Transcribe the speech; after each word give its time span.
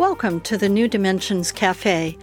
Welcome 0.00 0.40
to 0.40 0.56
the 0.56 0.70
New 0.70 0.88
Dimensions 0.88 1.52
Cafe. 1.52 2.16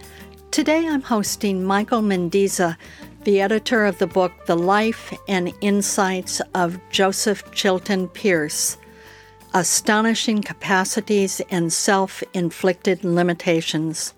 Today 0.50 0.88
I'm 0.88 1.00
hosting 1.00 1.62
Michael 1.62 2.02
Mendizza, 2.02 2.76
the 3.22 3.40
editor 3.40 3.86
of 3.86 3.98
the 3.98 4.06
book 4.08 4.32
The 4.46 4.56
Life 4.56 5.16
and 5.28 5.52
Insights 5.60 6.40
of 6.56 6.80
Joseph 6.90 7.48
Chilton 7.52 8.08
Pearce 8.08 8.78
Astonishing 9.54 10.42
Capacities 10.42 11.40
and 11.52 11.72
Self 11.72 12.24
Inflicted 12.34 13.04
Limitations. 13.04 14.12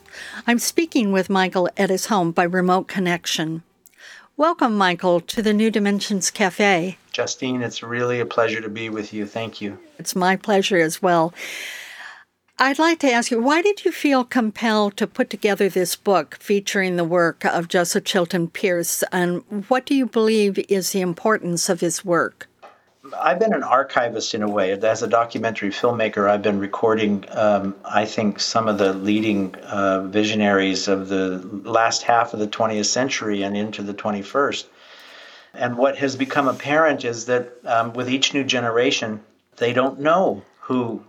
I'm 0.46 0.58
speaking 0.58 1.12
with 1.12 1.28
Michael 1.28 1.68
at 1.76 1.90
his 1.90 2.06
home 2.06 2.32
by 2.32 2.44
remote 2.44 2.88
connection. 2.88 3.62
Welcome, 4.38 4.74
Michael, 4.74 5.20
to 5.20 5.42
the 5.42 5.52
New 5.52 5.70
Dimensions 5.70 6.30
Cafe. 6.30 6.96
Justine, 7.12 7.60
it's 7.60 7.82
really 7.82 8.20
a 8.20 8.26
pleasure 8.26 8.62
to 8.62 8.70
be 8.70 8.88
with 8.88 9.12
you. 9.12 9.26
Thank 9.26 9.60
you. 9.60 9.78
It's 9.98 10.16
my 10.16 10.36
pleasure 10.36 10.78
as 10.78 11.02
well. 11.02 11.34
I'd 12.62 12.78
like 12.78 12.98
to 12.98 13.10
ask 13.10 13.30
you, 13.30 13.40
why 13.40 13.62
did 13.62 13.86
you 13.86 13.90
feel 13.90 14.22
compelled 14.22 14.98
to 14.98 15.06
put 15.06 15.30
together 15.30 15.70
this 15.70 15.96
book 15.96 16.36
featuring 16.40 16.96
the 16.96 17.04
work 17.04 17.42
of 17.46 17.68
Joseph 17.68 18.04
Chilton 18.04 18.48
Pearce, 18.48 19.02
and 19.10 19.64
what 19.68 19.86
do 19.86 19.94
you 19.94 20.04
believe 20.04 20.58
is 20.68 20.90
the 20.90 21.00
importance 21.00 21.70
of 21.70 21.80
his 21.80 22.04
work? 22.04 22.50
I've 23.18 23.38
been 23.38 23.54
an 23.54 23.62
archivist 23.62 24.34
in 24.34 24.42
a 24.42 24.48
way. 24.48 24.72
As 24.72 25.02
a 25.02 25.06
documentary 25.06 25.70
filmmaker, 25.70 26.28
I've 26.28 26.42
been 26.42 26.58
recording, 26.58 27.24
um, 27.30 27.76
I 27.82 28.04
think, 28.04 28.38
some 28.38 28.68
of 28.68 28.76
the 28.76 28.92
leading 28.92 29.54
uh, 29.54 30.02
visionaries 30.02 30.86
of 30.86 31.08
the 31.08 31.38
last 31.64 32.02
half 32.02 32.34
of 32.34 32.40
the 32.40 32.46
20th 32.46 32.84
century 32.84 33.42
and 33.42 33.56
into 33.56 33.82
the 33.82 33.94
21st. 33.94 34.66
And 35.54 35.78
what 35.78 35.96
has 35.96 36.14
become 36.14 36.46
apparent 36.46 37.06
is 37.06 37.24
that 37.24 37.52
um, 37.64 37.94
with 37.94 38.10
each 38.10 38.34
new 38.34 38.44
generation, 38.44 39.22
they 39.56 39.72
don't 39.72 39.98
know 39.98 40.42
who 40.60 41.02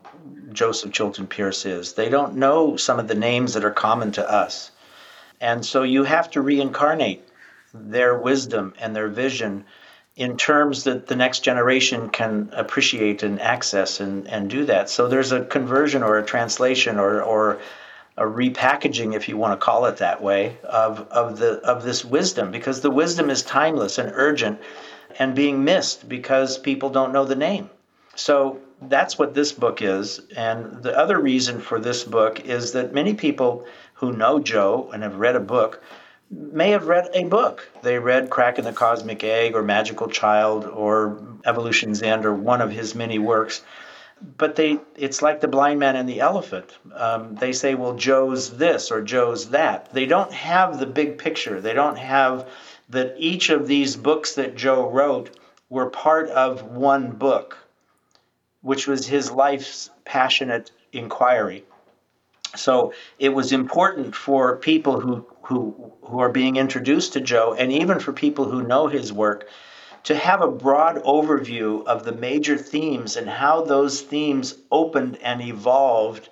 Joseph 0.54 0.92
Chilton 0.92 1.28
Pearce 1.28 1.66
is. 1.66 1.94
They 1.94 2.10
don't 2.10 2.36
know 2.36 2.76
some 2.78 3.00
of 3.00 3.08
the 3.08 3.16
names 3.16 3.54
that 3.54 3.66
are 3.66 3.72
common 3.72 4.12
to 4.14 4.30
us. 4.30 4.72
And 5.40 5.66
so 5.66 5.84
you 5.84 6.04
have 6.04 6.30
to 6.32 6.42
reincarnate 6.42 7.28
their 7.74 8.18
wisdom 8.18 8.74
and 8.80 8.96
their 8.96 9.08
vision 9.08 9.66
in 10.16 10.38
terms 10.38 10.84
that 10.84 11.08
the 11.08 11.16
next 11.16 11.40
generation 11.40 12.10
can 12.10 12.50
appreciate 12.54 13.24
and 13.24 13.42
access 13.42 14.00
and, 14.00 14.28
and 14.28 14.50
do 14.50 14.66
that. 14.66 14.90
So 14.90 15.08
there's 15.08 15.32
a 15.32 15.46
conversion 15.46 16.04
or 16.04 16.18
a 16.18 16.26
translation 16.26 17.00
or, 17.00 17.24
or 17.24 17.60
a 18.18 18.24
repackaging, 18.24 19.16
if 19.16 19.30
you 19.30 19.38
want 19.38 19.60
to 19.60 19.66
call 19.66 19.86
it 19.86 19.98
that 19.98 20.22
way, 20.22 20.58
of, 20.64 21.08
of 21.10 21.40
the 21.40 21.54
of 21.62 21.84
this 21.84 22.04
wisdom, 22.04 22.52
because 22.52 22.82
the 22.82 22.92
wisdom 22.92 23.30
is 23.30 23.42
timeless 23.42 23.98
and 23.98 24.12
urgent 24.14 24.60
and 25.18 25.34
being 25.34 25.64
missed 25.64 26.08
because 26.08 26.58
people 26.58 26.90
don't 26.90 27.14
know 27.14 27.26
the 27.26 27.36
name. 27.36 27.70
So 28.16 28.60
that's 28.82 29.18
what 29.18 29.34
this 29.34 29.52
book 29.52 29.82
is. 29.82 30.22
And 30.36 30.82
the 30.82 30.98
other 30.98 31.20
reason 31.20 31.60
for 31.60 31.80
this 31.80 32.04
book 32.04 32.46
is 32.46 32.72
that 32.74 32.94
many 32.94 33.14
people 33.14 33.66
who 33.94 34.14
know 34.14 34.40
Joe 34.40 34.90
and 34.94 35.04
have 35.04 35.18
read 35.18 35.36
a 35.36 35.40
book 35.40 35.84
may 36.32 36.72
have 36.72 36.88
read 36.88 37.10
a 37.14 37.26
book. 37.26 37.70
They 37.84 38.00
read 38.00 38.30
Crack 38.30 38.58
in 38.58 38.66
the 38.66 38.74
Cosmic 38.74 39.24
Egg 39.24 39.54
or 39.54 39.62
Magical 39.62 40.08
Child 40.08 40.66
or 40.66 41.22
Evolution's 41.46 42.02
End 42.02 42.26
or 42.26 42.34
one 42.34 42.62
of 42.62 42.72
his 42.72 42.96
many 42.96 43.20
works. 43.20 43.62
But 44.38 44.56
they, 44.56 44.80
it's 44.96 45.22
like 45.22 45.42
the 45.42 45.48
blind 45.48 45.80
man 45.80 45.96
and 45.96 46.08
the 46.08 46.20
elephant. 46.20 46.78
Um, 46.96 47.36
they 47.36 47.54
say, 47.54 47.76
well, 47.76 47.96
Joe's 47.96 48.56
this 48.56 48.92
or 48.92 49.02
Joe's 49.02 49.50
that. 49.50 49.94
They 49.94 50.06
don't 50.06 50.32
have 50.32 50.80
the 50.80 50.86
big 50.86 51.18
picture. 51.18 51.60
They 51.60 51.74
don't 51.74 51.98
have 51.98 52.48
that 52.90 53.16
each 53.18 53.50
of 53.50 53.68
these 53.68 53.96
books 53.96 54.36
that 54.36 54.56
Joe 54.56 54.90
wrote 54.90 55.38
were 55.70 55.90
part 55.90 56.30
of 56.30 56.64
one 56.64 57.12
book 57.12 57.58
which 58.62 58.88
was 58.88 59.08
his 59.08 59.32
life's 59.32 59.90
passionate 60.06 60.72
inquiry. 60.94 61.64
So 62.56 62.94
it 63.18 63.30
was 63.30 63.52
important 63.52 64.16
for 64.16 64.58
people 64.58 65.00
who, 65.00 65.26
who, 65.44 65.94
who 66.04 66.20
are 66.20 66.30
being 66.30 66.58
introduced 66.58 67.14
to 67.14 67.22
Joe, 67.22 67.56
and 67.58 67.72
even 67.72 68.00
for 68.00 68.12
people 68.12 68.46
who 68.46 68.64
know 68.64 68.88
his 68.88 69.14
work, 69.14 69.48
to 70.04 70.16
have 70.16 70.42
a 70.42 70.52
broad 70.52 70.98
overview 71.04 71.86
of 71.86 72.04
the 72.04 72.12
major 72.12 72.58
themes 72.58 73.16
and 73.16 73.30
how 73.30 73.64
those 73.64 74.02
themes 74.02 74.56
opened 74.72 75.18
and 75.22 75.42
evolved 75.42 76.30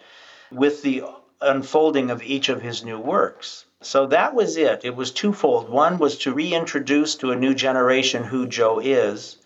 with 0.51 0.81
the 0.81 1.03
unfolding 1.41 2.09
of 2.11 2.23
each 2.23 2.49
of 2.49 2.61
his 2.61 2.83
new 2.83 2.99
works. 2.99 3.65
So 3.81 4.07
that 4.07 4.33
was 4.33 4.57
it. 4.57 4.81
It 4.83 4.95
was 4.95 5.11
twofold. 5.11 5.69
One 5.69 5.99
was 5.99 6.17
to 6.19 6.33
reintroduce 6.33 7.15
to 7.15 7.31
a 7.31 7.35
new 7.37 7.53
generation 7.53 8.25
who 8.25 8.45
Joe 8.45 8.79
is, 8.79 9.37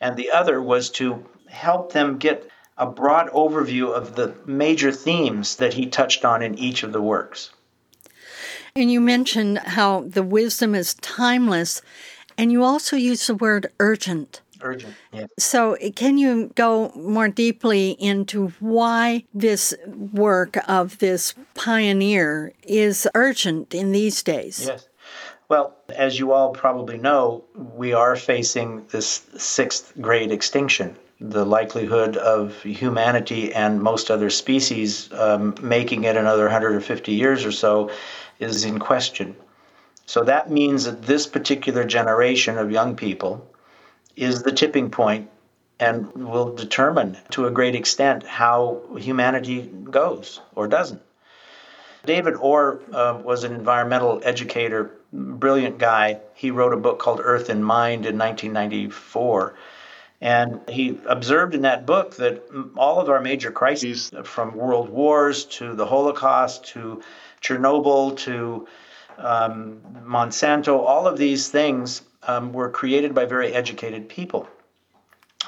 and 0.00 0.16
the 0.16 0.30
other 0.30 0.62
was 0.62 0.88
to 0.90 1.26
help 1.52 1.92
them 1.92 2.18
get 2.18 2.48
a 2.78 2.86
broad 2.86 3.28
overview 3.30 3.92
of 3.92 4.16
the 4.16 4.34
major 4.46 4.90
themes 4.90 5.56
that 5.56 5.74
he 5.74 5.86
touched 5.86 6.24
on 6.24 6.42
in 6.42 6.58
each 6.58 6.82
of 6.82 6.92
the 6.92 7.02
works. 7.02 7.50
And 8.74 8.90
you 8.90 9.00
mentioned 9.00 9.58
how 9.58 10.04
the 10.08 10.22
wisdom 10.22 10.74
is 10.74 10.94
timeless, 10.94 11.82
and 12.38 12.50
you 12.50 12.64
also 12.64 12.96
use 12.96 13.26
the 13.26 13.34
word 13.34 13.70
urgent. 13.78 14.40
Urgent, 14.62 14.94
yeah. 15.12 15.26
So, 15.38 15.76
can 15.94 16.16
you 16.16 16.50
go 16.54 16.90
more 16.94 17.28
deeply 17.28 17.90
into 17.90 18.48
why 18.60 19.24
this 19.34 19.74
work 19.86 20.56
of 20.68 20.98
this 20.98 21.34
pioneer 21.54 22.54
is 22.62 23.06
urgent 23.14 23.74
in 23.74 23.92
these 23.92 24.22
days? 24.22 24.66
Yes. 24.66 24.88
Well, 25.48 25.76
as 25.94 26.18
you 26.18 26.32
all 26.32 26.50
probably 26.50 26.96
know, 26.96 27.44
we 27.54 27.92
are 27.92 28.16
facing 28.16 28.86
this 28.90 29.26
sixth 29.36 29.92
great 30.00 30.30
extinction 30.30 30.96
the 31.22 31.44
likelihood 31.44 32.16
of 32.16 32.60
humanity 32.62 33.54
and 33.54 33.80
most 33.80 34.10
other 34.10 34.28
species 34.28 35.12
um, 35.12 35.54
making 35.62 36.04
it 36.04 36.16
another 36.16 36.44
150 36.44 37.12
years 37.12 37.44
or 37.44 37.52
so 37.52 37.90
is 38.40 38.64
in 38.64 38.78
question. 38.80 39.36
So 40.06 40.24
that 40.24 40.50
means 40.50 40.84
that 40.84 41.02
this 41.02 41.26
particular 41.28 41.84
generation 41.84 42.58
of 42.58 42.72
young 42.72 42.96
people 42.96 43.48
is 44.16 44.42
the 44.42 44.52
tipping 44.52 44.90
point 44.90 45.30
and 45.78 46.12
will 46.12 46.54
determine 46.54 47.16
to 47.30 47.46
a 47.46 47.50
great 47.50 47.76
extent 47.76 48.26
how 48.26 48.82
humanity 48.98 49.62
goes 49.62 50.40
or 50.54 50.66
doesn't. 50.66 51.02
David 52.04 52.34
Orr 52.34 52.80
uh, 52.92 53.20
was 53.22 53.44
an 53.44 53.54
environmental 53.54 54.20
educator, 54.24 54.90
brilliant 55.12 55.78
guy. 55.78 56.18
He 56.34 56.50
wrote 56.50 56.72
a 56.72 56.76
book 56.76 56.98
called 56.98 57.20
Earth 57.22 57.48
and 57.48 57.64
Mind 57.64 58.06
in 58.06 58.18
1994 58.18 59.54
and 60.22 60.60
he 60.68 61.00
observed 61.06 61.52
in 61.52 61.62
that 61.62 61.84
book 61.84 62.14
that 62.16 62.44
all 62.76 63.00
of 63.00 63.10
our 63.10 63.20
major 63.20 63.50
crises, 63.50 64.08
from 64.22 64.54
world 64.54 64.88
wars 64.88 65.44
to 65.46 65.74
the 65.74 65.84
Holocaust 65.84 66.64
to 66.68 67.02
Chernobyl 67.40 68.16
to 68.18 68.68
um, 69.18 69.80
Monsanto, 70.06 70.78
all 70.78 71.08
of 71.08 71.18
these 71.18 71.48
things 71.48 72.02
um, 72.22 72.52
were 72.52 72.70
created 72.70 73.16
by 73.16 73.24
very 73.24 73.52
educated 73.52 74.08
people. 74.08 74.48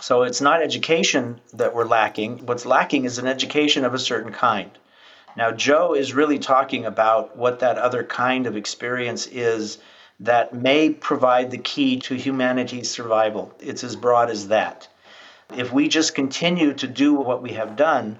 So 0.00 0.24
it's 0.24 0.40
not 0.40 0.60
education 0.60 1.40
that 1.52 1.72
we're 1.72 1.86
lacking. 1.86 2.44
What's 2.44 2.66
lacking 2.66 3.04
is 3.04 3.18
an 3.18 3.28
education 3.28 3.84
of 3.84 3.94
a 3.94 3.98
certain 3.98 4.32
kind. 4.32 4.72
Now, 5.36 5.52
Joe 5.52 5.94
is 5.94 6.14
really 6.14 6.40
talking 6.40 6.84
about 6.84 7.36
what 7.36 7.60
that 7.60 7.78
other 7.78 8.02
kind 8.02 8.48
of 8.48 8.56
experience 8.56 9.28
is 9.28 9.78
that 10.20 10.54
may 10.54 10.90
provide 10.90 11.50
the 11.50 11.58
key 11.58 11.98
to 12.00 12.14
humanity's 12.14 12.90
survival. 12.90 13.52
It's 13.60 13.84
as 13.84 13.96
broad 13.96 14.30
as 14.30 14.48
that. 14.48 14.88
If 15.56 15.72
we 15.72 15.88
just 15.88 16.14
continue 16.14 16.72
to 16.74 16.86
do 16.86 17.14
what 17.14 17.42
we 17.42 17.52
have 17.52 17.76
done, 17.76 18.18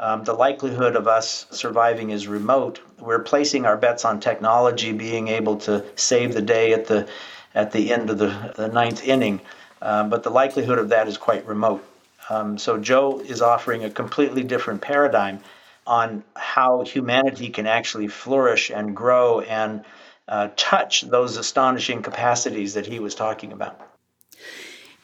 um, 0.00 0.24
the 0.24 0.32
likelihood 0.32 0.96
of 0.96 1.06
us 1.06 1.46
surviving 1.50 2.10
is 2.10 2.26
remote. 2.26 2.80
We're 2.98 3.20
placing 3.20 3.64
our 3.64 3.76
bets 3.76 4.04
on 4.04 4.20
technology 4.20 4.92
being 4.92 5.28
able 5.28 5.58
to 5.58 5.84
save 5.94 6.34
the 6.34 6.42
day 6.42 6.72
at 6.72 6.86
the 6.86 7.08
at 7.54 7.70
the 7.70 7.92
end 7.92 8.10
of 8.10 8.18
the, 8.18 8.52
the 8.56 8.66
ninth 8.66 9.04
inning, 9.04 9.40
uh, 9.80 10.02
but 10.08 10.24
the 10.24 10.30
likelihood 10.30 10.78
of 10.80 10.88
that 10.88 11.06
is 11.06 11.16
quite 11.16 11.46
remote. 11.46 11.84
Um, 12.28 12.58
so 12.58 12.78
Joe 12.78 13.20
is 13.20 13.40
offering 13.40 13.84
a 13.84 13.90
completely 13.90 14.42
different 14.42 14.80
paradigm 14.80 15.38
on 15.86 16.24
how 16.34 16.82
humanity 16.82 17.50
can 17.50 17.68
actually 17.68 18.08
flourish 18.08 18.70
and 18.70 18.96
grow 18.96 19.40
and 19.40 19.84
uh, 20.28 20.48
touch 20.56 21.02
those 21.02 21.36
astonishing 21.36 22.02
capacities 22.02 22.74
that 22.74 22.86
he 22.86 22.98
was 22.98 23.14
talking 23.14 23.52
about. 23.52 23.80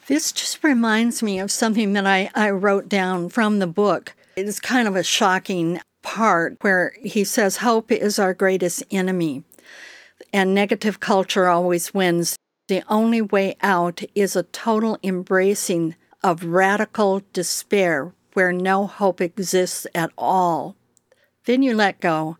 This 0.06 0.32
just 0.32 0.64
reminds 0.64 1.22
me 1.22 1.38
of 1.38 1.50
something 1.50 1.92
that 1.92 2.06
I, 2.06 2.30
I 2.34 2.50
wrote 2.50 2.88
down 2.88 3.28
from 3.28 3.58
the 3.58 3.66
book. 3.66 4.14
It 4.36 4.46
is 4.46 4.58
kind 4.58 4.88
of 4.88 4.96
a 4.96 5.04
shocking 5.04 5.80
part 6.02 6.56
where 6.62 6.94
he 7.02 7.24
says 7.24 7.58
hope 7.58 7.92
is 7.92 8.18
our 8.18 8.34
greatest 8.34 8.82
enemy 8.90 9.44
and 10.32 10.54
negative 10.54 11.00
culture 11.00 11.48
always 11.48 11.94
wins. 11.94 12.36
The 12.68 12.82
only 12.88 13.20
way 13.20 13.56
out 13.62 14.02
is 14.14 14.36
a 14.36 14.44
total 14.44 14.98
embracing 15.02 15.96
of 16.22 16.44
radical 16.44 17.22
despair 17.32 18.12
where 18.34 18.52
no 18.52 18.86
hope 18.86 19.20
exists 19.20 19.86
at 19.94 20.10
all. 20.16 20.76
Then 21.46 21.62
you 21.62 21.74
let 21.74 22.00
go. 22.00 22.38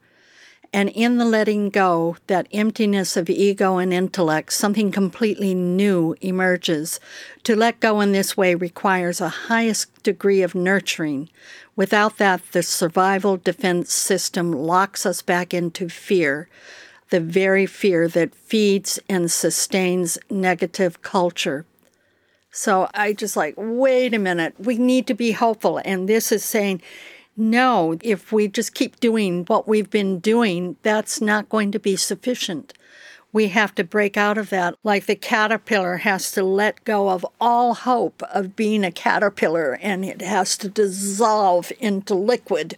And 0.72 0.88
in 0.90 1.19
the 1.19 1.25
letting 1.25 1.70
go, 1.70 2.17
that 2.28 2.46
emptiness 2.52 3.17
of 3.17 3.28
ego 3.28 3.78
and 3.78 3.93
intellect, 3.93 4.52
something 4.52 4.93
completely 4.93 5.52
new 5.52 6.14
emerges. 6.20 7.00
To 7.43 7.56
let 7.56 7.81
go 7.81 8.00
in 8.00 8.12
this 8.12 8.37
way 8.37 8.55
requires 8.55 9.20
a 9.20 9.28
highest 9.28 10.02
degree 10.05 10.43
of 10.43 10.55
nurturing. 10.55 11.28
Without 11.75 12.19
that, 12.19 12.52
the 12.52 12.62
survival 12.62 13.37
defense 13.37 13.93
system 13.93 14.52
locks 14.52 15.05
us 15.05 15.22
back 15.22 15.52
into 15.52 15.88
fear, 15.88 16.49
the 17.11 17.20
very 17.20 17.66
fear 17.66 18.06
that 18.06 18.34
feeds 18.34 19.00
and 19.08 19.28
sustains 19.28 20.19
negative 20.31 21.02
culture. 21.02 21.64
So 22.52 22.88
I 22.94 23.12
just 23.12 23.37
like, 23.37 23.55
wait 23.56 24.14
a 24.14 24.19
minute, 24.19 24.55
we 24.58 24.76
need 24.78 25.06
to 25.08 25.14
be 25.14 25.32
hopeful. 25.32 25.81
And 25.84 26.08
this 26.08 26.31
is 26.31 26.44
saying, 26.44 26.82
no, 27.40 27.96
if 28.02 28.32
we 28.32 28.46
just 28.48 28.75
keep 28.75 29.00
doing 29.00 29.44
what 29.46 29.66
we've 29.66 29.90
been 29.90 30.19
doing, 30.19 30.76
that's 30.82 31.20
not 31.20 31.48
going 31.48 31.72
to 31.72 31.78
be 31.78 31.96
sufficient. 31.96 32.75
We 33.32 33.48
have 33.48 33.75
to 33.76 33.84
break 33.84 34.16
out 34.16 34.38
of 34.38 34.50
that, 34.50 34.75
like 34.82 35.06
the 35.06 35.14
caterpillar 35.14 35.98
has 35.98 36.32
to 36.32 36.42
let 36.42 36.84
go 36.84 37.10
of 37.10 37.25
all 37.40 37.75
hope 37.75 38.22
of 38.25 38.56
being 38.56 38.84
a 38.84 38.90
caterpillar 38.90 39.78
and 39.81 40.04
it 40.04 40.20
has 40.20 40.56
to 40.58 40.69
dissolve 40.69 41.72
into 41.78 42.14
liquid 42.14 42.76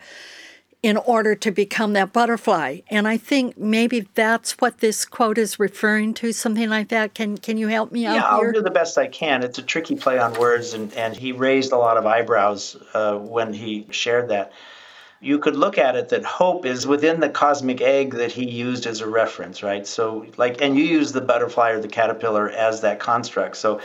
in 0.83 0.97
order 0.97 1.37
to 1.37 1.51
become 1.53 1.93
that 1.93 2.13
butterfly. 2.13 2.81
And 2.89 3.07
I 3.07 3.17
think 3.17 3.57
maybe 3.57 4.09
that's 4.15 4.53
what 4.59 4.79
this 4.79 5.05
quote 5.05 5.39
is 5.39 5.61
referring 5.61 6.13
to, 6.15 6.33
something 6.33 6.69
like 6.69 6.89
that. 6.89 7.15
Can 7.15 7.39
can 7.39 7.57
you 7.57 7.69
help 7.69 7.93
me 7.93 8.03
yeah, 8.03 8.11
out 8.11 8.15
Yeah, 8.15 8.27
I'll 8.27 8.53
do 8.53 8.63
the 8.63 8.71
best 8.71 8.99
I 8.99 9.07
can. 9.07 9.45
It's 9.45 9.59
a 9.59 9.63
tricky 9.63 9.95
play 9.95 10.19
on 10.19 10.35
words, 10.35 10.75
and, 10.75 10.93
and 10.95 11.17
he 11.17 11.33
raised 11.33 11.73
a 11.73 11.77
lot 11.77 11.97
of 11.97 12.07
eyebrows 12.07 12.77
uh, 12.95 13.17
when 13.17 13.53
he 13.53 13.87
shared 13.91 14.29
that. 14.31 14.53
You 15.21 15.39
could 15.39 15.55
look 15.55 15.79
at 15.79 15.95
it 15.95 16.09
that 16.09 16.25
hope 16.25 16.67
is 16.67 16.85
within 16.85 17.21
the 17.21 17.29
cosmic 17.29 17.81
egg 17.81 18.15
that 18.15 18.33
he 18.33 18.51
used 18.51 18.87
as 18.87 19.01
a 19.01 19.07
reference, 19.07 19.63
right? 19.63 19.87
So, 19.87 20.27
like, 20.37 20.61
and 20.61 20.77
you 20.77 20.83
use 20.83 21.13
the 21.13 21.21
butterfly 21.21 21.71
or 21.71 21.81
the 21.81 21.87
caterpillar 21.87 22.51
as 22.51 22.81
that 22.81 22.99
construct. 22.99 23.57
So, 23.57 23.81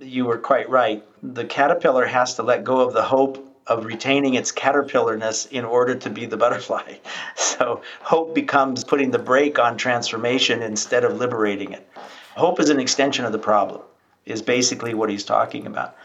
you 0.00 0.24
were 0.24 0.38
quite 0.38 0.68
right. 0.68 1.04
The 1.22 1.44
caterpillar 1.44 2.06
has 2.06 2.34
to 2.36 2.42
let 2.42 2.64
go 2.64 2.80
of 2.80 2.92
the 2.92 3.02
hope 3.02 3.47
of 3.68 3.84
retaining 3.84 4.34
its 4.34 4.50
caterpillarness 4.50 5.50
in 5.50 5.64
order 5.64 5.94
to 5.94 6.10
be 6.10 6.26
the 6.26 6.36
butterfly. 6.36 6.94
So 7.36 7.82
hope 8.00 8.36
becomes 8.36 8.84
putting 8.84 9.10
the 9.10 9.18
brake 9.18 9.58
on 9.58 9.76
transformation 9.76 10.62
instead 10.62 11.04
of 11.04 11.16
liberating 11.16 11.72
it. 11.72 11.88
Hope 12.36 12.60
is 12.60 12.70
an 12.70 12.78
extension 12.78 13.24
of 13.24 13.32
the 13.32 13.38
problem, 13.38 13.80
is 14.24 14.42
basically 14.42 14.94
what 14.94 15.10
he's 15.10 15.24
talking 15.24 15.66
about. 15.66 15.96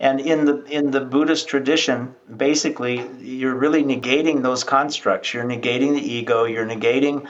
And 0.00 0.20
in 0.20 0.46
the 0.46 0.64
in 0.64 0.90
the 0.90 1.00
Buddhist 1.00 1.48
tradition, 1.48 2.14
basically 2.34 3.06
you're 3.20 3.54
really 3.54 3.84
negating 3.84 4.42
those 4.42 4.64
constructs. 4.64 5.34
You're 5.34 5.44
negating 5.44 5.92
the 5.94 6.12
ego, 6.14 6.44
you're 6.44 6.66
negating 6.66 7.28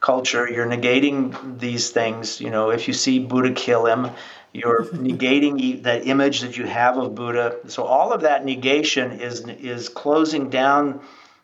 culture, 0.00 0.48
you're 0.48 0.66
negating 0.66 1.58
these 1.58 1.90
things. 1.90 2.40
You 2.40 2.50
know, 2.50 2.70
if 2.70 2.88
you 2.88 2.94
see 2.94 3.18
Buddha 3.18 3.52
kill 3.52 3.86
him, 3.86 4.10
you're 4.54 4.84
negating 4.92 5.82
that 5.82 6.06
image 6.06 6.40
that 6.40 6.56
you 6.56 6.64
have 6.64 6.96
of 6.96 7.14
Buddha. 7.14 7.56
So 7.66 7.84
all 7.84 8.12
of 8.12 8.22
that 8.22 8.44
negation 8.44 9.20
is 9.20 9.40
is 9.40 9.88
closing 9.88 10.48
down 10.48 11.00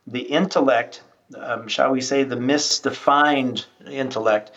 the 0.07 0.21
intellect, 0.21 1.03
um, 1.37 1.69
shall 1.69 1.91
we 1.91 2.01
say, 2.01 2.25
the 2.25 2.37
misdefined 2.37 3.67
intellect. 3.87 4.53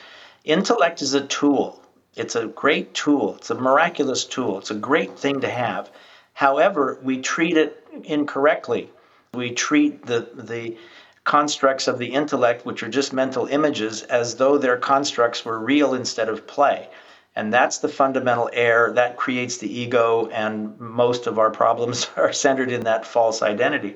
Intellect 0.46 1.02
is 1.02 1.14
a 1.14 1.26
tool. 1.26 1.82
It's 2.16 2.36
a 2.36 2.46
great 2.46 2.94
tool. 2.94 3.36
It's 3.38 3.50
a 3.50 3.56
miraculous 3.56 4.24
tool. 4.24 4.60
It's 4.60 4.72
a 4.72 4.76
great 4.76 5.18
thing 5.18 5.42
to 5.42 5.50
have. 5.50 5.90
However, 6.34 7.00
we 7.02 7.22
treat 7.22 7.58
it 7.58 7.84
incorrectly. 8.04 8.90
We 9.34 9.52
treat 9.52 10.06
the 10.06 10.30
the 10.34 10.78
constructs 11.24 11.88
of 11.88 11.98
the 11.98 12.14
intellect, 12.14 12.66
which 12.66 12.84
are 12.84 12.90
just 12.90 13.14
mental 13.14 13.48
images, 13.48 14.04
as 14.04 14.36
though 14.36 14.58
their 14.58 14.78
constructs 14.78 15.44
were 15.46 15.58
real 15.58 15.94
instead 15.94 16.30
of 16.30 16.46
play. 16.46 16.90
And 17.36 17.52
that's 17.52 17.80
the 17.80 17.90
fundamental 17.90 18.50
error 18.54 18.94
that 18.94 19.18
creates 19.18 19.58
the 19.58 19.80
ego, 19.80 20.30
and 20.32 20.80
most 20.80 21.26
of 21.26 21.40
our 21.40 21.50
problems 21.50 22.08
are 22.16 22.34
centered 22.34 22.72
in 22.72 22.84
that 22.84 23.08
false 23.08 23.42
identity. 23.42 23.96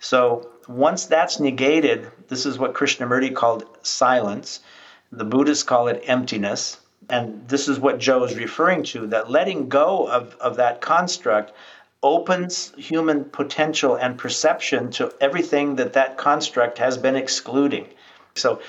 So 0.00 0.50
once 0.66 1.06
that's 1.06 1.40
negated, 1.40 2.10
this 2.28 2.46
is 2.46 2.58
what 2.58 2.74
Krishnamurti 2.74 3.34
called 3.34 3.64
silence. 3.82 4.60
The 5.12 5.24
Buddhists 5.24 5.62
call 5.62 5.88
it 5.88 6.02
emptiness. 6.06 6.78
And 7.08 7.46
this 7.48 7.68
is 7.68 7.78
what 7.78 7.98
Joe 7.98 8.24
is 8.24 8.34
referring 8.34 8.82
to 8.84 9.06
that 9.08 9.30
letting 9.30 9.68
go 9.68 10.08
of, 10.08 10.36
of 10.40 10.56
that 10.56 10.80
construct 10.80 11.52
opens 12.02 12.72
human 12.76 13.24
potential 13.24 13.94
and 13.94 14.18
perception 14.18 14.90
to 14.90 15.12
everything 15.20 15.76
that 15.76 15.94
that 15.94 16.18
construct 16.18 16.78
has 16.78 16.98
been 16.98 17.16
excluding. 17.16 17.86
So 18.34 18.60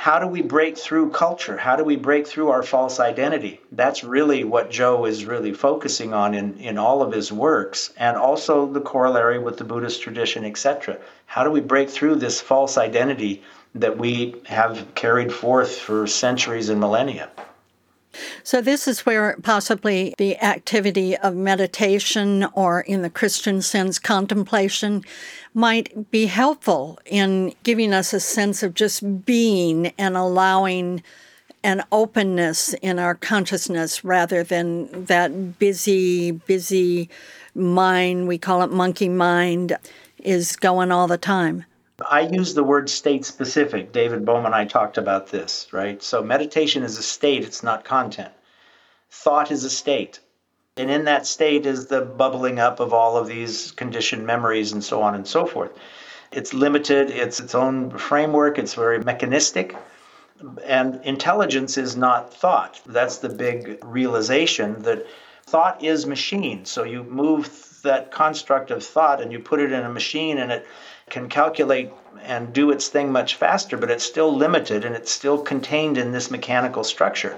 how 0.00 0.18
do 0.18 0.26
we 0.26 0.40
break 0.40 0.78
through 0.78 1.10
culture? 1.10 1.58
How 1.58 1.76
do 1.76 1.84
we 1.84 1.96
break 1.96 2.26
through 2.26 2.48
our 2.48 2.62
false 2.62 2.98
identity? 2.98 3.60
That's 3.70 4.02
really 4.02 4.44
what 4.44 4.70
Joe 4.70 5.04
is 5.04 5.26
really 5.26 5.52
focusing 5.52 6.14
on 6.14 6.32
in, 6.32 6.56
in 6.58 6.78
all 6.78 7.02
of 7.02 7.12
his 7.12 7.30
works, 7.30 7.92
and 7.98 8.16
also 8.16 8.64
the 8.64 8.80
corollary 8.80 9.38
with 9.38 9.58
the 9.58 9.64
Buddhist 9.64 10.00
tradition, 10.00 10.46
etc. 10.46 10.96
How 11.26 11.44
do 11.44 11.50
we 11.50 11.60
break 11.60 11.90
through 11.90 12.14
this 12.14 12.40
false 12.40 12.78
identity 12.78 13.42
that 13.74 13.98
we 13.98 14.36
have 14.46 14.94
carried 14.94 15.34
forth 15.34 15.76
for 15.76 16.06
centuries 16.06 16.70
and 16.70 16.80
millennia? 16.80 17.28
So, 18.42 18.60
this 18.60 18.88
is 18.88 19.06
where 19.06 19.36
possibly 19.42 20.14
the 20.18 20.36
activity 20.38 21.16
of 21.16 21.36
meditation, 21.36 22.46
or 22.54 22.80
in 22.80 23.02
the 23.02 23.10
Christian 23.10 23.62
sense, 23.62 23.98
contemplation, 23.98 25.04
might 25.54 26.10
be 26.10 26.26
helpful 26.26 26.98
in 27.04 27.54
giving 27.62 27.92
us 27.92 28.12
a 28.12 28.20
sense 28.20 28.62
of 28.62 28.74
just 28.74 29.24
being 29.24 29.88
and 29.98 30.16
allowing 30.16 31.02
an 31.62 31.84
openness 31.92 32.74
in 32.74 32.98
our 32.98 33.14
consciousness 33.14 34.02
rather 34.02 34.42
than 34.42 35.04
that 35.04 35.58
busy, 35.58 36.30
busy 36.30 37.08
mind, 37.54 38.26
we 38.26 38.38
call 38.38 38.62
it 38.62 38.70
monkey 38.70 39.08
mind, 39.08 39.76
is 40.18 40.56
going 40.56 40.90
all 40.90 41.06
the 41.06 41.18
time. 41.18 41.64
I 42.08 42.20
use 42.20 42.54
the 42.54 42.64
word 42.64 42.88
state 42.88 43.24
specific. 43.24 43.92
David 43.92 44.24
Bohm 44.24 44.46
and 44.46 44.54
I 44.54 44.64
talked 44.64 44.98
about 44.98 45.28
this, 45.28 45.66
right? 45.72 46.02
So 46.02 46.22
meditation 46.22 46.82
is 46.82 46.98
a 46.98 47.02
state, 47.02 47.44
it's 47.44 47.62
not 47.62 47.84
content. 47.84 48.32
Thought 49.10 49.50
is 49.50 49.64
a 49.64 49.70
state. 49.70 50.20
And 50.76 50.90
in 50.90 51.04
that 51.04 51.26
state 51.26 51.66
is 51.66 51.86
the 51.86 52.00
bubbling 52.02 52.58
up 52.58 52.80
of 52.80 52.94
all 52.94 53.16
of 53.16 53.26
these 53.26 53.72
conditioned 53.72 54.24
memories 54.24 54.72
and 54.72 54.82
so 54.82 55.02
on 55.02 55.14
and 55.14 55.26
so 55.26 55.46
forth. 55.46 55.72
It's 56.32 56.54
limited, 56.54 57.10
it's 57.10 57.40
its 57.40 57.54
own 57.54 57.90
framework, 57.98 58.58
it's 58.58 58.74
very 58.74 59.00
mechanistic. 59.00 59.76
And 60.64 61.00
intelligence 61.04 61.76
is 61.76 61.96
not 61.96 62.32
thought. 62.32 62.80
That's 62.86 63.18
the 63.18 63.28
big 63.28 63.78
realization 63.84 64.82
that 64.82 65.06
thought 65.44 65.82
is 65.82 66.06
machine. 66.06 66.64
So 66.64 66.84
you 66.84 67.02
move 67.02 67.46
that 67.80 68.10
construct 68.10 68.70
of 68.70 68.84
thought 68.84 69.20
and 69.20 69.32
you 69.32 69.38
put 69.38 69.60
it 69.60 69.72
in 69.72 69.84
a 69.84 69.88
machine 69.88 70.38
and 70.38 70.52
it 70.52 70.66
can 71.08 71.28
calculate 71.28 71.90
and 72.22 72.52
do 72.52 72.70
its 72.70 72.88
thing 72.88 73.12
much 73.12 73.34
faster, 73.34 73.76
but 73.76 73.90
it's 73.90 74.04
still 74.04 74.34
limited 74.34 74.84
and 74.84 74.94
it's 74.94 75.10
still 75.10 75.38
contained 75.38 75.98
in 75.98 76.12
this 76.12 76.30
mechanical 76.30 76.84
structure, 76.84 77.36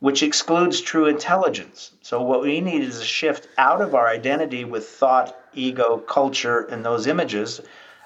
which 0.00 0.22
excludes 0.22 0.80
true 0.80 1.06
intelligence. 1.06 1.92
So, 2.02 2.22
what 2.22 2.42
we 2.42 2.60
need 2.60 2.82
is 2.82 3.00
a 3.00 3.04
shift 3.04 3.48
out 3.58 3.80
of 3.80 3.94
our 3.94 4.08
identity 4.08 4.64
with 4.64 4.88
thought, 4.88 5.36
ego, 5.54 5.98
culture, 5.98 6.60
and 6.60 6.84
those 6.84 7.06
images. 7.06 7.60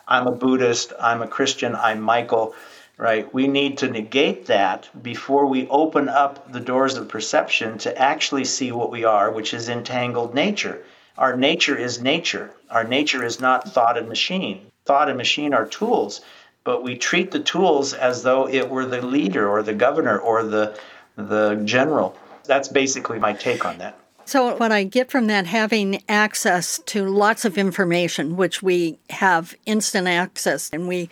I'm 0.06 0.26
a 0.26 0.32
Buddhist, 0.32 0.92
I'm 1.00 1.22
a 1.22 1.28
Christian, 1.28 1.74
I'm 1.74 2.00
Michael, 2.00 2.54
right? 2.96 3.32
We 3.32 3.48
need 3.48 3.78
to 3.78 3.90
negate 3.90 4.46
that 4.46 4.88
before 5.02 5.46
we 5.46 5.68
open 5.68 6.08
up 6.08 6.52
the 6.52 6.60
doors 6.60 6.96
of 6.96 7.08
perception 7.08 7.78
to 7.78 7.96
actually 7.98 8.44
see 8.44 8.72
what 8.72 8.90
we 8.90 9.04
are, 9.04 9.30
which 9.30 9.54
is 9.54 9.68
entangled 9.68 10.34
nature. 10.34 10.82
Our 11.16 11.36
nature 11.36 11.76
is 11.76 12.00
nature. 12.00 12.50
Our 12.70 12.84
nature 12.84 13.24
is 13.24 13.40
not 13.40 13.72
thought 13.72 13.96
and 13.96 14.08
machine 14.08 14.70
thought 14.84 15.08
and 15.08 15.16
machine 15.16 15.54
are 15.54 15.66
tools, 15.66 16.20
but 16.62 16.82
we 16.82 16.96
treat 16.96 17.30
the 17.30 17.40
tools 17.40 17.94
as 17.94 18.22
though 18.22 18.48
it 18.48 18.68
were 18.68 18.86
the 18.86 19.02
leader 19.02 19.48
or 19.48 19.62
the 19.62 19.74
governor 19.74 20.18
or 20.18 20.42
the 20.42 20.78
the 21.16 21.60
general. 21.64 22.16
That's 22.44 22.68
basically 22.68 23.18
my 23.18 23.32
take 23.32 23.64
on 23.64 23.78
that. 23.78 23.98
So, 24.26 24.56
what 24.56 24.72
I 24.72 24.84
get 24.84 25.10
from 25.10 25.26
that, 25.26 25.46
having 25.46 26.02
access 26.08 26.80
to 26.86 27.06
lots 27.06 27.44
of 27.44 27.58
information, 27.58 28.36
which 28.36 28.62
we 28.62 28.98
have 29.10 29.54
instant 29.66 30.08
access, 30.08 30.70
and 30.72 30.88
we 30.88 31.08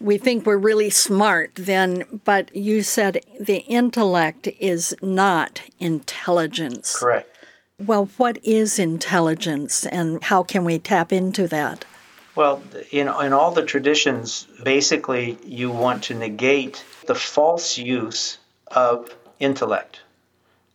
we 0.00 0.18
think 0.18 0.46
we're 0.46 0.56
really 0.56 0.90
smart, 0.90 1.52
then, 1.54 2.20
but 2.24 2.54
you 2.54 2.82
said 2.82 3.20
the 3.38 3.58
intellect 3.58 4.48
is 4.58 4.94
not 5.02 5.62
intelligence. 5.78 6.98
Correct. 6.98 7.31
Well, 7.86 8.08
what 8.16 8.38
is 8.44 8.78
intelligence, 8.78 9.84
and 9.84 10.22
how 10.22 10.44
can 10.44 10.64
we 10.64 10.78
tap 10.78 11.12
into 11.12 11.48
that? 11.48 11.84
Well, 12.36 12.62
in, 12.92 13.08
in 13.08 13.32
all 13.32 13.50
the 13.50 13.64
traditions, 13.64 14.46
basically, 14.62 15.36
you 15.44 15.70
want 15.70 16.04
to 16.04 16.14
negate 16.14 16.84
the 17.06 17.16
false 17.16 17.76
use 17.76 18.38
of 18.68 19.12
intellect, 19.40 20.00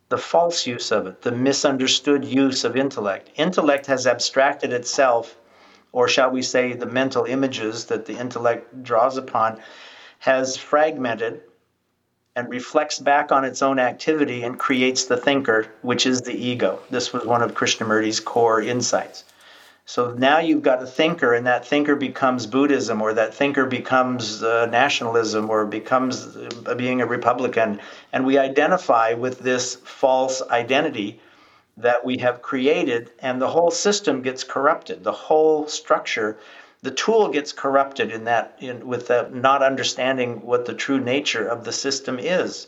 the 0.10 0.18
false 0.18 0.68
use 0.68 0.92
of 0.92 1.08
it, 1.08 1.22
the 1.22 1.32
misunderstood 1.32 2.26
use 2.26 2.66
of 2.66 2.76
intellect. 2.76 3.30
Intellect 3.38 3.86
has 3.86 4.06
abstracted 4.06 4.74
itself, 4.74 5.38
or 5.94 6.10
shall 6.10 6.30
we 6.30 6.42
say, 6.42 6.74
the 6.74 6.86
mental 6.86 7.24
images 7.24 7.86
that 7.86 8.06
the 8.06 8.20
intellect 8.20 8.84
draws 8.84 9.16
upon, 9.16 9.62
has 10.20 10.58
fragmented 10.58 11.42
and 12.38 12.48
reflects 12.50 13.00
back 13.00 13.32
on 13.32 13.44
its 13.44 13.64
own 13.64 13.80
activity 13.80 14.44
and 14.44 14.60
creates 14.60 15.06
the 15.06 15.18
thinker, 15.18 15.66
which 15.82 16.06
is 16.06 16.22
the 16.22 16.36
ego. 16.36 16.80
This 16.92 17.12
was 17.12 17.26
one 17.26 17.42
of 17.42 17.56
Krishnamurti's 17.56 18.20
core 18.20 18.62
insights. 18.62 19.24
So 19.88 20.12
now 20.12 20.38
you've 20.38 20.62
got 20.62 20.84
a 20.84 20.86
thinker, 20.86 21.34
and 21.34 21.48
that 21.48 21.66
thinker 21.66 21.96
becomes 21.96 22.46
Buddhism, 22.46 23.02
or 23.02 23.14
that 23.16 23.34
thinker 23.34 23.66
becomes 23.66 24.44
uh, 24.44 24.68
nationalism, 24.68 25.50
or 25.50 25.66
becomes 25.66 26.38
uh, 26.38 26.76
being 26.76 27.02
a 27.02 27.08
Republican. 27.08 27.80
And 28.14 28.24
we 28.24 28.38
identify 28.38 29.14
with 29.14 29.40
this 29.40 29.74
false 29.74 30.44
identity 30.44 31.20
that 31.78 32.06
we 32.06 32.20
have 32.20 32.44
created, 32.44 33.10
and 33.20 33.42
the 33.42 33.50
whole 33.50 33.72
system 33.72 34.22
gets 34.22 34.44
corrupted. 34.44 35.04
The 35.04 35.12
whole 35.12 35.68
structure, 35.68 36.38
the 36.82 36.92
tool 36.92 37.30
gets 37.30 37.52
corrupted 37.52 38.12
in 38.12 38.26
that, 38.26 38.58
in, 38.60 38.88
with 38.88 39.10
not 39.32 39.64
understanding 39.64 40.46
what 40.46 40.66
the 40.66 40.74
true 40.74 41.00
nature 41.00 41.48
of 41.48 41.64
the 41.64 41.72
system 41.72 42.20
is. 42.20 42.68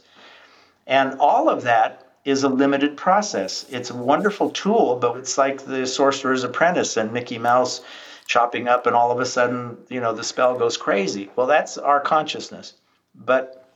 And 0.88 1.20
all 1.20 1.50
of 1.50 1.64
that 1.64 2.08
is 2.26 2.44
a 2.44 2.50
limited 2.50 2.98
process. 2.98 3.66
It's 3.70 3.92
a 3.92 3.96
wonderful 3.96 4.50
tool, 4.50 4.98
but 4.98 5.18
it's 5.18 5.38
like 5.38 5.64
the 5.64 5.86
Sorcerer's 5.86 6.44
Apprentice 6.44 6.98
and 6.98 7.14
Mickey 7.14 7.38
Mouse 7.38 7.82
chopping 8.26 8.68
up, 8.68 8.86
and 8.86 8.96
all 8.96 9.12
of 9.12 9.20
a 9.20 9.26
sudden, 9.26 9.78
you 9.90 10.00
know, 10.00 10.14
the 10.14 10.24
spell 10.24 10.58
goes 10.58 10.78
crazy. 10.78 11.32
Well, 11.36 11.48
that's 11.48 11.78
our 11.78 12.00
consciousness. 12.00 12.74
But 13.16 13.68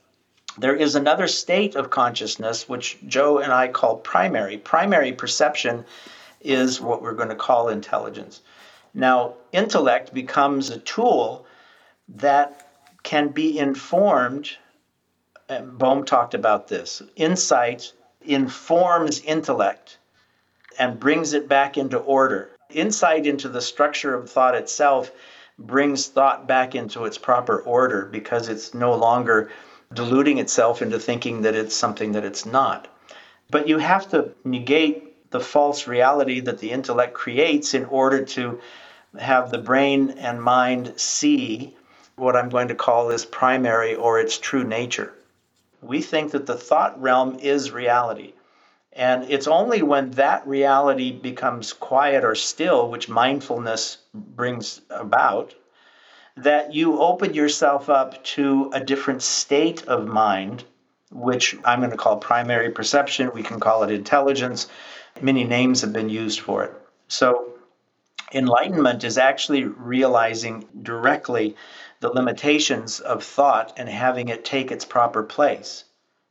there 0.58 0.76
is 0.76 0.94
another 0.94 1.26
state 1.26 1.74
of 1.74 1.90
consciousness 1.90 2.68
which 2.68 2.98
Joe 3.06 3.38
and 3.38 3.52
I 3.52 3.68
call 3.68 3.96
primary. 3.96 4.56
Primary 4.56 5.12
perception 5.12 5.84
is 6.40 6.80
what 6.80 7.02
we're 7.02 7.14
going 7.14 7.30
to 7.30 7.34
call 7.34 7.68
intelligence. 7.68 8.40
Now, 8.94 9.34
intellect 9.52 10.14
becomes 10.14 10.70
a 10.70 10.78
tool 10.78 11.46
that 12.08 12.68
can 13.02 13.28
be 13.28 13.58
informed. 13.58 14.56
Bohm 15.48 16.04
talked 16.04 16.34
about 16.34 16.68
this. 16.68 17.02
Insight 17.16 17.92
informs 18.22 19.20
intellect 19.20 19.98
and 20.78 21.00
brings 21.00 21.32
it 21.32 21.48
back 21.48 21.76
into 21.76 21.98
order. 21.98 22.50
Insight 22.70 23.26
into 23.26 23.48
the 23.48 23.60
structure 23.60 24.14
of 24.14 24.30
thought 24.30 24.54
itself 24.54 25.10
brings 25.58 26.06
thought 26.06 26.46
back 26.46 26.74
into 26.74 27.04
its 27.04 27.18
proper 27.18 27.60
order 27.60 28.06
because 28.06 28.48
it's 28.48 28.74
no 28.74 28.94
longer 28.94 29.50
deluding 29.92 30.38
itself 30.38 30.82
into 30.82 30.98
thinking 30.98 31.42
that 31.42 31.54
it's 31.54 31.74
something 31.74 32.12
that 32.12 32.24
it's 32.24 32.46
not. 32.46 32.88
But 33.50 33.68
you 33.68 33.78
have 33.78 34.08
to 34.10 34.32
negate 34.44 35.30
the 35.30 35.40
false 35.40 35.86
reality 35.86 36.40
that 36.40 36.58
the 36.58 36.70
intellect 36.70 37.12
creates 37.12 37.74
in 37.74 37.84
order 37.84 38.24
to 38.24 38.60
have 39.18 39.50
the 39.50 39.58
brain 39.58 40.10
and 40.10 40.42
mind 40.42 40.94
see 40.96 41.76
what 42.16 42.36
I'm 42.36 42.48
going 42.48 42.68
to 42.68 42.74
call 42.74 43.10
its 43.10 43.24
primary 43.24 43.94
or 43.94 44.20
its 44.20 44.38
true 44.38 44.64
nature 44.64 45.12
we 45.84 46.00
think 46.00 46.32
that 46.32 46.46
the 46.46 46.56
thought 46.56 47.00
realm 47.00 47.38
is 47.40 47.70
reality. 47.70 48.32
And 48.92 49.24
it's 49.30 49.46
only 49.46 49.82
when 49.82 50.12
that 50.12 50.46
reality 50.46 51.12
becomes 51.12 51.72
quiet 51.72 52.24
or 52.24 52.34
still, 52.34 52.88
which 52.88 53.08
mindfulness 53.08 53.98
brings 54.14 54.80
about, 54.88 55.54
that 56.36 56.74
you 56.74 57.00
open 57.00 57.34
yourself 57.34 57.88
up 57.90 58.22
to 58.24 58.70
a 58.72 58.80
different 58.80 59.22
state 59.22 59.86
of 59.86 60.06
mind, 60.06 60.64
which 61.10 61.56
I'm 61.64 61.80
going 61.80 61.90
to 61.90 61.96
call 61.96 62.16
primary 62.16 62.70
perception. 62.70 63.30
We 63.34 63.42
can 63.42 63.60
call 63.60 63.82
it 63.82 63.90
intelligence. 63.90 64.68
Many 65.20 65.44
names 65.44 65.80
have 65.80 65.92
been 65.92 66.08
used 66.08 66.40
for 66.40 66.64
it. 66.64 66.72
So, 67.08 67.53
enlightenment 68.34 69.04
is 69.04 69.16
actually 69.16 69.64
realizing 69.64 70.66
directly 70.82 71.56
the 72.00 72.10
limitations 72.10 72.98
of 72.98 73.22
thought 73.22 73.72
and 73.76 73.88
having 73.88 74.28
it 74.28 74.44
take 74.44 74.72
its 74.72 74.84
proper 74.84 75.22
place. 75.22 75.84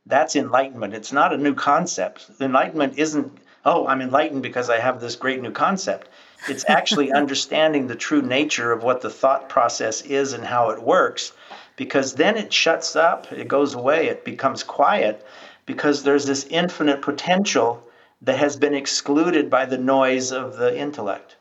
That's 0.06 0.36
enlightenment. 0.36 0.92
It's 0.92 1.12
not 1.12 1.32
a 1.32 1.38
new 1.38 1.54
concept. 1.54 2.30
Enlightenment 2.38 2.98
isn't, 2.98 3.38
oh, 3.64 3.86
I'm 3.86 4.02
enlightened 4.02 4.42
because 4.42 4.68
I 4.68 4.78
have 4.78 5.00
this 5.00 5.16
great 5.16 5.40
new 5.40 5.50
concept. 5.50 6.08
It's 6.46 6.66
actually 6.68 7.10
understanding 7.20 7.86
the 7.86 7.94
true 7.94 8.20
nature 8.20 8.70
of 8.70 8.82
what 8.82 9.00
the 9.00 9.08
thought 9.08 9.48
process 9.48 10.02
is 10.02 10.34
and 10.34 10.44
how 10.44 10.70
it 10.70 10.82
works, 10.82 11.32
because 11.76 12.14
then 12.14 12.36
it 12.36 12.52
shuts 12.52 12.96
up, 12.96 13.32
it 13.32 13.48
goes 13.48 13.72
away, 13.72 14.08
it 14.08 14.26
becomes 14.26 14.62
quiet, 14.62 15.26
because 15.64 16.02
there's 16.02 16.26
this 16.26 16.46
infinite 16.50 17.00
potential 17.00 17.82
that 18.20 18.38
has 18.38 18.56
been 18.56 18.74
excluded 18.74 19.48
by 19.48 19.64
the 19.64 19.78
noise 19.78 20.32
of 20.32 20.56
the 20.56 20.78
intellect. 20.78 21.36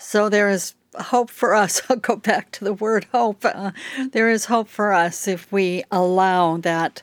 So 0.00 0.30
there 0.30 0.48
is 0.48 0.74
hope 0.98 1.30
for 1.30 1.54
us. 1.54 1.82
I'll 1.88 1.96
go 1.96 2.16
back 2.16 2.50
to 2.52 2.64
the 2.64 2.72
word 2.72 3.06
hope. 3.12 3.44
Uh, 3.44 3.72
there 4.12 4.30
is 4.30 4.46
hope 4.46 4.68
for 4.68 4.92
us 4.92 5.28
if 5.28 5.52
we 5.52 5.84
allow 5.90 6.56
that 6.56 7.02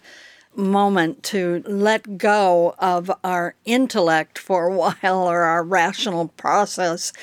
moment 0.56 1.22
to 1.22 1.64
let 1.68 2.18
go 2.18 2.74
of 2.80 3.12
our 3.24 3.54
intellect 3.66 4.40
for 4.40 4.66
a 4.66 4.76
while 4.76 5.30
or 5.30 5.44
our 5.44 5.64
rational 5.64 6.30
process 6.30 7.14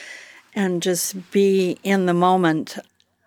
and 0.55 0.81
just 0.81 1.33
be 1.33 1.77
in 1.83 2.07
the 2.07 2.15
moment. 2.15 2.79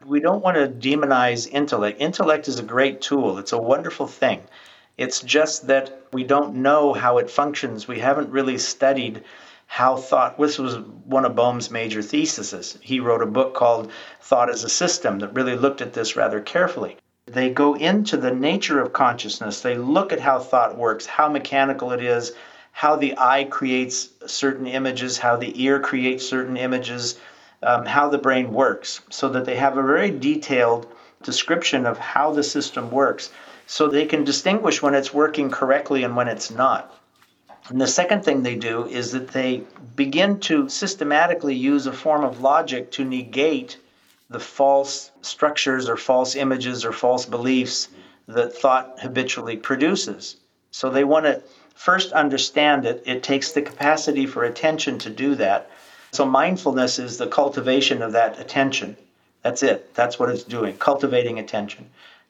We 0.06 0.22
don't 0.22 0.42
want 0.42 0.56
to 0.56 0.70
demonize 0.70 1.50
intellect. 1.51 2.00
Intellect 2.00 2.48
is 2.48 2.60
a 2.60 2.63
great 2.63 3.01
tool, 3.01 3.38
it's 3.39 3.51
a 3.51 3.62
wonderful 3.62 4.08
thing. 4.08 4.42
It's 4.98 5.22
just 5.22 5.68
that 5.68 6.08
we 6.13 6.24
don't 6.24 6.56
know 6.56 6.94
how 6.94 7.18
it 7.18 7.30
functions. 7.30 7.88
We 7.88 8.00
haven't 8.00 8.30
really 8.30 8.58
studied 8.58 9.24
how 9.67 9.95
thought 9.95 10.39
this 10.39 10.57
was 10.57 10.79
one 11.05 11.25
of 11.25 11.36
Bohm's 11.36 11.69
major 11.69 12.01
theses. 12.01 12.79
He 12.81 13.00
wrote 13.00 13.21
a 13.21 13.27
book 13.27 13.53
called 13.53 13.91
Thought 14.21 14.50
as 14.50 14.63
a 14.63 14.69
System 14.69 15.19
that 15.19 15.33
really 15.36 15.55
looked 15.55 15.81
at 15.81 15.93
this 15.93 16.15
rather 16.15 16.39
carefully. 16.39 16.97
They 17.27 17.50
go 17.50 17.75
into 17.75 18.17
the 18.17 18.33
nature 18.33 18.81
of 18.81 18.93
consciousness. 18.93 19.62
They 19.62 19.75
look 19.75 20.13
at 20.13 20.21
how 20.21 20.39
thought 20.39 20.77
works, 20.77 21.05
how 21.05 21.29
mechanical 21.29 21.91
it 21.91 22.01
is, 22.01 22.33
how 22.71 22.95
the 22.95 23.15
eye 23.17 23.43
creates 23.43 24.09
certain 24.25 24.65
images, 24.65 25.17
how 25.17 25.36
the 25.36 25.62
ear 25.62 25.79
creates 25.79 26.27
certain 26.27 26.57
images, 26.57 27.19
um, 27.62 27.86
how 27.86 28.07
the 28.07 28.17
brain 28.17 28.53
works, 28.53 29.01
so 29.09 29.29
that 29.29 29.45
they 29.45 29.57
have 29.57 29.77
a 29.77 29.83
very 29.83 30.12
detailed 30.12 30.88
description 31.24 31.86
of 31.86 31.97
how 31.97 32.31
the 32.31 32.43
system 32.43 32.89
works 32.89 33.29
so 33.65 33.88
they 33.88 34.05
can 34.05 34.24
distinguish 34.24 34.81
when 34.81 34.95
it's 34.95 35.13
working 35.13 35.51
correctly 35.51 36.03
and 36.03 36.15
when 36.15 36.27
it's 36.27 36.50
not. 36.50 36.93
And 37.69 37.81
the 37.81 37.88
second 37.88 38.24
thing 38.24 38.43
they 38.43 38.55
do 38.55 38.88
is 38.88 39.12
that 39.12 39.29
they 39.29 39.63
begin 39.95 40.39
to 40.41 40.69
systematically 40.69 41.55
use 41.55 41.86
a 41.86 41.93
form 41.93 42.24
of 42.24 42.41
logic 42.41 42.91
to 42.91 43.03
negate 43.03 43.77
the 44.29 44.39
false 44.39 45.12
structures 45.21 45.89
or 45.89 45.97
false 45.97 46.36
images 46.36 46.86
or 46.86 46.91
false 46.91 47.25
beliefs 47.25 47.89
that 48.27 48.55
thought 48.55 49.00
habitually 49.01 49.57
produces. 49.57 50.38
So 50.71 50.89
they 50.89 51.03
want 51.03 51.25
to 51.25 51.41
first 51.75 52.12
understand 52.12 52.86
it. 52.86 53.03
It 53.05 53.24
takes 53.24 53.51
the 53.51 53.62
capacity 53.62 54.25
for 54.25 54.43
attention 54.43 55.00
to 55.00 55.09
do 55.09 55.36
that. 55.36 55.69
So 56.12 56.25
mindfulness 56.25 57.00
is 57.00 57.17
the 57.17 57.27
cultivation 57.27 58.01
of 58.01 58.13
that 58.13 58.39
attention. 58.39 58.97
That's 59.43 59.63
it. 59.63 59.93
That's 59.93 60.19
what 60.19 60.29
it's 60.29 60.43
doing, 60.43 60.77
cultivating 60.77 61.39
attention. 61.39 61.89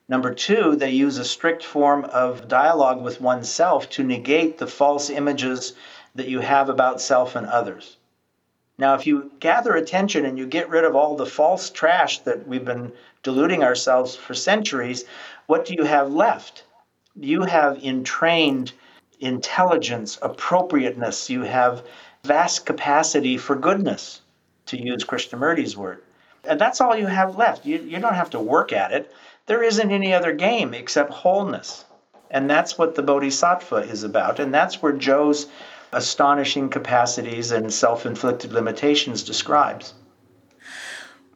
Number 0.10 0.34
two, 0.34 0.78
they 0.78 0.92
use 0.92 1.18
a 1.18 1.26
strict 1.26 1.64
form 1.64 2.06
of 2.06 2.48
dialogue 2.48 3.04
with 3.04 3.20
oneself 3.20 3.90
to 3.92 4.04
negate 4.04 4.58
the 4.58 4.68
false 4.68 5.10
images 5.10 5.74
that 6.16 6.30
you 6.30 6.40
have 6.40 6.70
about 6.70 7.02
self 7.02 7.36
and 7.36 7.46
others. 7.46 7.98
Now, 8.78 8.94
if 8.94 9.06
you 9.06 9.32
gather 9.40 9.74
attention 9.74 10.26
and 10.26 10.38
you 10.38 10.46
get 10.46 10.70
rid 10.70 10.86
of 10.86 10.96
all 10.96 11.16
the 11.16 11.26
false 11.26 11.70
trash 11.70 12.20
that 12.20 12.48
we've 12.48 12.64
been 12.64 12.94
deluding 13.22 13.64
ourselves 13.64 14.16
for 14.16 14.34
centuries, 14.34 15.04
what 15.48 15.66
do 15.66 15.74
you 15.74 15.84
have 15.84 16.14
left? 16.14 16.64
You 17.16 17.44
have 17.44 17.84
entrained 17.84 18.72
intelligence, 19.20 20.20
appropriateness, 20.22 21.30
you 21.30 21.42
have 21.42 21.84
vast 22.24 22.66
capacity 22.66 23.38
for 23.38 23.56
goodness, 23.56 24.22
to 24.68 24.82
use 24.82 25.04
Krishnamurti's 25.04 25.76
word. 25.76 26.04
And 26.46 26.62
that's 26.62 26.80
all 26.80 26.96
you 26.96 27.08
have 27.08 27.36
left. 27.36 27.66
You, 27.66 27.80
you 27.80 28.00
don't 28.00 28.14
have 28.14 28.30
to 28.30 28.40
work 28.40 28.72
at 28.72 28.92
it 28.92 29.12
there 29.48 29.64
isn't 29.64 29.92
any 29.92 30.14
other 30.14 30.34
game 30.34 30.74
except 30.74 31.12
wholeness. 31.12 31.86
And 32.30 32.50
that's 32.50 32.78
what 32.78 32.96
the 32.96 33.04
Bodhisattva 33.04 33.78
is 33.78 34.04
about. 34.04 34.40
And 34.40 34.54
that's 34.54 34.82
where 34.82 34.92
Joe's 34.92 35.48
astonishing 35.92 36.70
capacities 36.70 37.52
and 37.52 37.74
self 37.74 38.06
inflicted 38.06 38.52
limitations 38.52 39.24
describes. 39.24 39.94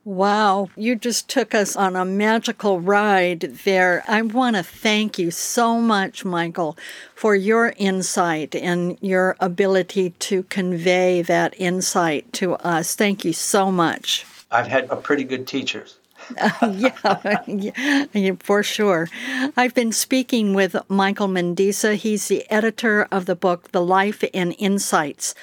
Wow, 0.03 0.70
you 0.75 0.96
just 0.96 1.30
took 1.30 1.53
us 1.53 1.75
on 1.75 1.96
a 1.96 2.03
magical 2.03 2.82
ride 2.82 3.41
there. 3.63 4.03
I 4.08 4.24
want 4.24 4.56
to 4.56 4.63
thank 4.63 5.20
you 5.20 5.30
so 5.30 5.80
much, 5.80 6.25
Michael, 6.25 6.75
for 7.13 7.36
your 7.36 7.75
insight 7.77 8.56
and 8.56 8.98
your 9.00 9.38
ability 9.39 10.10
to 10.10 10.41
convey 10.44 11.22
that 11.22 11.53
insight 11.60 12.34
to 12.34 12.56
us. 12.56 12.96
Thank 12.96 13.24
you 13.24 13.32
so 13.32 13.72
much. 13.72 14.25
I've 14.50 14.68
had 14.68 14.89
a 14.89 14.96
pretty 14.96 15.24
good 15.24 15.46
teachers. 15.46 15.98
yeah, 16.72 18.08
yeah, 18.14 18.32
for 18.40 18.64
sure. 18.64 19.10
I've 19.58 19.74
been 19.74 19.92
speaking 19.92 20.54
with 20.54 20.76
Michael 20.88 21.28
Mendizza. 21.28 21.96
He's 21.96 22.28
the 22.28 22.50
editor 22.52 23.08
of 23.12 23.26
the 23.26 23.36
book, 23.36 23.72
The 23.72 23.82
Life 23.82 24.24
and 24.34 24.56
Insights 24.58 25.34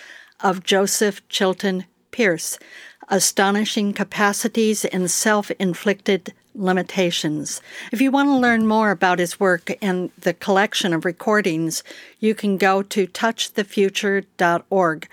of 0.41 0.63
Joseph 0.63 1.27
Chilton 1.29 1.85
Pearce 2.11 2.59
Astonishing 3.09 3.95
Capacities 3.95 4.85
and 4.85 5.11
Self 5.11 5.51
Inflicted 5.53 6.35
Limitations. 6.55 7.63
If 7.93 8.01
you 8.01 8.11
want 8.11 8.29
to 8.29 8.37
learn 8.37 8.67
more 8.67 8.91
about 8.91 9.19
his 9.19 9.41
work 9.41 9.71
and 9.81 10.11
the 10.19 10.35
collection 10.35 10.93
of 10.93 11.05
recordings, 11.05 11.83
you 12.21 12.35
can 12.35 12.59
go 12.59 12.83
to 12.83 13.07
touchthefuture.org 13.07 15.09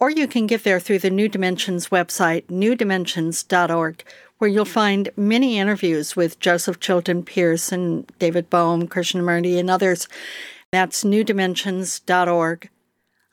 or 0.00 0.10
you 0.10 0.26
can 0.26 0.46
get 0.46 0.64
there 0.64 0.80
through 0.80 1.00
the 1.00 1.10
New 1.10 1.28
Dimensions 1.28 1.88
website, 1.88 2.46
newdimensions.org, 2.46 4.04
where 4.44 4.52
you'll 4.52 4.66
find 4.66 5.08
many 5.16 5.56
interviews 5.56 6.16
with 6.16 6.38
Joseph 6.38 6.78
Chilton 6.78 7.22
Pearce 7.22 7.72
and 7.72 8.06
David 8.18 8.50
Bohm, 8.50 8.86
Krishnamurti, 8.86 9.58
and 9.58 9.70
others. 9.70 10.06
That's 10.70 11.02
newdimensions.org. 11.02 12.68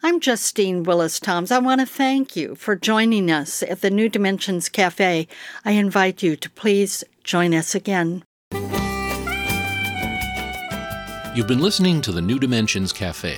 I'm 0.03 0.21
Justine 0.21 0.83
Willis 0.83 1.19
Toms. 1.19 1.51
I 1.51 1.59
want 1.59 1.81
to 1.81 1.85
thank 1.85 2.37
you 2.37 2.55
for 2.55 2.77
joining 2.77 3.29
us 3.29 3.61
at 3.61 3.81
the 3.81 3.89
New 3.89 4.07
Dimensions 4.07 4.69
Cafe. 4.69 5.27
I 5.65 5.71
invite 5.71 6.23
you 6.23 6.37
to 6.37 6.49
please 6.49 7.03
join 7.25 7.53
us 7.53 7.75
again. 7.75 8.23
You've 11.35 11.47
been 11.49 11.59
listening 11.59 11.99
to 12.03 12.13
the 12.13 12.21
New 12.21 12.39
Dimensions 12.39 12.93
Cafe. 12.93 13.37